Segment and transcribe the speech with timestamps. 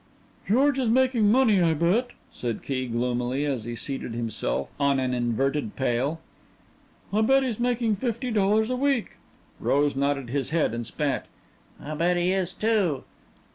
[0.49, 5.13] "George is makin' money, I bet," said Key gloomily as he seated himself on an
[5.13, 6.19] inverted pail.
[7.13, 9.17] "I bet he's making fifty dollars a week."
[9.59, 11.27] Rose nodded his head and spat.
[11.79, 13.03] "I bet he is, too."